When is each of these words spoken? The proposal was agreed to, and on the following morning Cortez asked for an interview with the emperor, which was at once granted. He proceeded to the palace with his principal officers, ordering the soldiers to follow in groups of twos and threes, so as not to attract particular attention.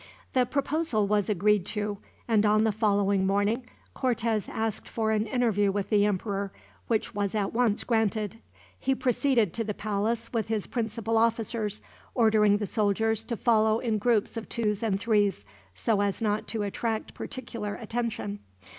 The 0.33 0.47
proposal 0.47 1.05
was 1.05 1.29
agreed 1.29 1.63
to, 1.67 1.99
and 2.27 2.43
on 2.43 2.63
the 2.63 2.71
following 2.71 3.23
morning 3.27 3.67
Cortez 3.93 4.49
asked 4.49 4.87
for 4.89 5.11
an 5.11 5.27
interview 5.27 5.71
with 5.71 5.91
the 5.91 6.05
emperor, 6.07 6.51
which 6.87 7.13
was 7.13 7.35
at 7.35 7.53
once 7.53 7.83
granted. 7.83 8.39
He 8.79 8.95
proceeded 8.95 9.53
to 9.53 9.63
the 9.63 9.75
palace 9.75 10.33
with 10.33 10.47
his 10.47 10.65
principal 10.65 11.19
officers, 11.19 11.83
ordering 12.15 12.57
the 12.57 12.65
soldiers 12.65 13.23
to 13.25 13.37
follow 13.37 13.77
in 13.77 13.99
groups 13.99 14.37
of 14.37 14.49
twos 14.49 14.81
and 14.81 14.99
threes, 14.99 15.45
so 15.75 16.01
as 16.01 16.19
not 16.19 16.47
to 16.47 16.63
attract 16.63 17.13
particular 17.13 17.75
attention. 17.75 18.39